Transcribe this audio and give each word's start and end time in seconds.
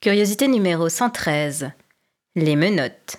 Curiosité 0.00 0.48
numéro 0.48 0.88
113. 0.88 1.72
Les 2.34 2.56
menottes. 2.56 3.18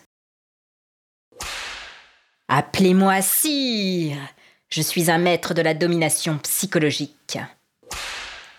Appelez-moi 2.48 3.22
sire. 3.22 4.18
Je 4.68 4.82
suis 4.82 5.12
un 5.12 5.20
maître 5.20 5.54
de 5.54 5.62
la 5.62 5.76
domination 5.76 6.40
psychologique. 6.40 7.38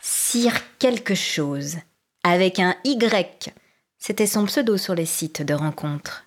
Sire 0.00 0.54
quelque 0.78 1.16
chose, 1.16 1.78
avec 2.22 2.60
un 2.60 2.76
Y. 2.84 3.52
C'était 3.98 4.28
son 4.28 4.44
pseudo 4.44 4.76
sur 4.76 4.94
les 4.94 5.06
sites 5.06 5.42
de 5.42 5.54
rencontres. 5.54 6.24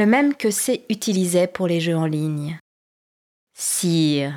Le 0.00 0.06
même 0.06 0.34
que 0.34 0.50
C 0.50 0.86
utilisait 0.88 1.46
pour 1.46 1.68
les 1.68 1.80
jeux 1.80 1.96
en 1.96 2.06
ligne. 2.06 2.58
Sire. 3.54 4.34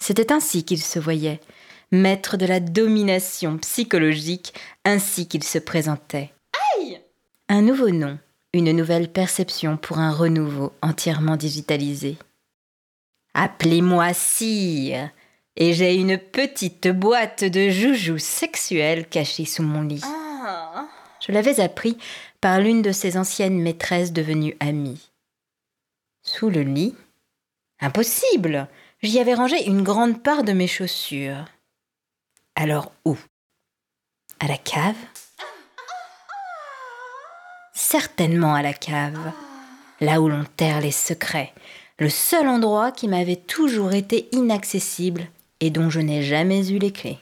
C'était 0.00 0.32
ainsi 0.32 0.64
qu'il 0.64 0.82
se 0.82 0.98
voyait, 0.98 1.40
maître 1.92 2.36
de 2.36 2.46
la 2.46 2.58
domination 2.58 3.58
psychologique, 3.58 4.54
ainsi 4.84 5.28
qu'il 5.28 5.44
se 5.44 5.58
présentait. 5.58 6.32
Aïe 6.76 7.00
Un 7.48 7.62
nouveau 7.62 7.90
nom, 7.90 8.18
une 8.52 8.72
nouvelle 8.72 9.10
perception 9.12 9.76
pour 9.76 9.98
un 9.98 10.10
renouveau 10.10 10.72
entièrement 10.82 11.36
digitalisé. 11.36 12.16
Appelez-moi 13.34 14.12
sire, 14.14 15.10
et 15.56 15.74
j'ai 15.74 15.94
une 15.94 16.18
petite 16.18 16.88
boîte 16.88 17.44
de 17.44 17.68
joujoux 17.68 18.18
sexuels 18.18 19.06
cachée 19.06 19.44
sous 19.44 19.62
mon 19.62 19.82
lit. 19.82 20.02
Ah. 20.04 20.88
Je 21.24 21.32
l'avais 21.32 21.60
appris 21.60 21.96
par 22.40 22.58
l'une 22.60 22.82
de 22.82 22.90
ses 22.90 23.16
anciennes 23.16 23.60
maîtresses 23.60 24.12
devenues 24.12 24.56
amie. 24.60 25.10
Sous 26.22 26.50
le 26.50 26.62
lit? 26.62 26.94
Impossible 27.80 28.68
J'y 29.02 29.18
avais 29.18 29.34
rangé 29.34 29.66
une 29.66 29.82
grande 29.82 30.22
part 30.22 30.44
de 30.44 30.52
mes 30.52 30.68
chaussures. 30.68 31.44
Alors 32.54 32.92
où? 33.04 33.16
À 34.40 34.46
la 34.46 34.58
cave? 34.58 34.96
Certainement 37.74 38.54
à 38.54 38.62
la 38.62 38.72
cave, 38.72 39.32
là 40.00 40.20
où 40.20 40.28
l'on 40.28 40.44
terre 40.44 40.80
les 40.80 40.90
secrets, 40.92 41.52
le 41.98 42.08
seul 42.08 42.48
endroit 42.48 42.92
qui 42.92 43.08
m'avait 43.08 43.36
toujours 43.36 43.92
été 43.92 44.28
inaccessible 44.32 45.28
et 45.60 45.70
dont 45.70 45.90
je 45.90 46.00
n'ai 46.00 46.22
jamais 46.22 46.68
eu 46.70 46.78
les 46.78 46.92
clés. 46.92 47.18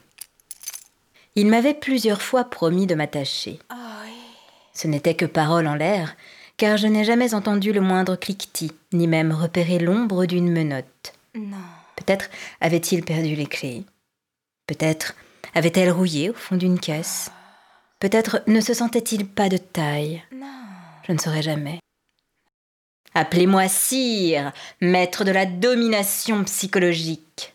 Il 1.35 1.47
m'avait 1.47 1.73
plusieurs 1.73 2.21
fois 2.21 2.45
promis 2.45 2.87
de 2.87 2.95
m'attacher. 2.95 3.59
Ce 4.73 4.87
n'était 4.87 5.15
que 5.15 5.25
parole 5.25 5.67
en 5.67 5.75
l'air, 5.75 6.15
car 6.57 6.77
je 6.77 6.87
n'ai 6.87 7.03
jamais 7.03 7.33
entendu 7.33 7.71
le 7.71 7.81
moindre 7.81 8.15
cliquetis, 8.15 8.71
ni 8.93 9.07
même 9.07 9.31
repéré 9.31 9.79
l'ombre 9.79 10.25
d'une 10.25 10.51
menotte. 10.51 11.13
Non. 11.35 11.57
Peut-être 11.95 12.29
avait-il 12.59 13.03
perdu 13.03 13.35
les 13.35 13.45
clés. 13.45 13.85
Peut-être 14.71 15.15
avait-elle 15.53 15.91
rouillé 15.91 16.29
au 16.29 16.33
fond 16.33 16.55
d'une 16.55 16.79
caisse. 16.79 17.29
Peut-être 17.99 18.41
ne 18.47 18.61
se 18.61 18.73
sentait-il 18.73 19.27
pas 19.27 19.49
de 19.49 19.57
taille. 19.57 20.23
Je 21.05 21.11
ne 21.11 21.17
saurais 21.17 21.41
jamais. 21.41 21.79
Appelez-moi 23.13 23.67
sire, 23.67 24.53
maître 24.79 25.25
de 25.25 25.31
la 25.31 25.45
domination 25.45 26.45
psychologique. 26.45 27.53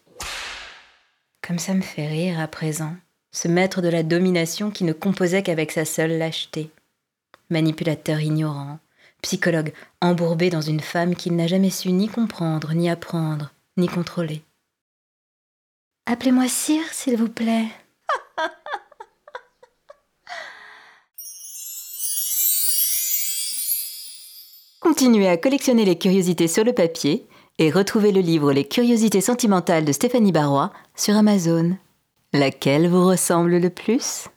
Comme 1.41 1.59
ça 1.59 1.73
me 1.73 1.81
fait 1.81 2.07
rire 2.07 2.39
à 2.39 2.49
présent, 2.49 2.95
ce 3.33 3.49
maître 3.49 3.81
de 3.81 3.89
la 3.89 4.03
domination 4.03 4.71
qui 4.71 4.85
ne 4.85 4.93
composait 4.93 5.43
qu'avec 5.43 5.73
sa 5.73 5.87
seule 5.87 6.19
lâcheté. 6.19 6.71
Manipulateur 7.49 8.21
ignorant, 8.21 8.79
psychologue 9.23 9.73
embourbé 10.03 10.51
dans 10.51 10.61
une 10.61 10.81
femme 10.81 11.17
qu'il 11.17 11.35
n'a 11.35 11.47
jamais 11.47 11.71
su 11.71 11.93
ni 11.93 12.11
comprendre, 12.11 12.75
ni 12.75 12.91
apprendre, 12.91 13.55
ni 13.79 13.89
contrôler. 13.89 14.43
Appelez-moi 16.07 16.47
sire, 16.47 16.85
s'il 16.93 17.17
vous 17.17 17.29
plaît. 17.29 17.67
Continuez 24.81 25.29
à 25.29 25.37
collectionner 25.37 25.85
les 25.85 25.99
curiosités 25.99 26.47
sur 26.47 26.63
le 26.63 26.73
papier 26.73 27.27
et 27.59 27.73
retrouvez 27.73 28.13
le 28.13 28.21
livre 28.21 28.53
Les 28.53 28.69
curiosités 28.69 29.21
sentimentales 29.21 29.85
de 29.85 29.91
Stéphanie 29.91 30.31
Barrois 30.31 30.73
sur 30.95 31.17
Amazon. 31.17 31.77
Laquelle 32.33 32.89
vous 32.89 33.05
ressemble 33.05 33.59
le 33.59 33.71
plus? 33.71 34.29